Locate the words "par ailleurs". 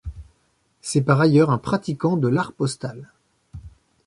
1.03-1.51